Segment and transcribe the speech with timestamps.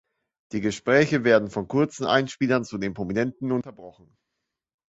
[0.51, 4.17] Die Gespräche werden von kurzen Einspielern zu den Prominenten unterbrochen.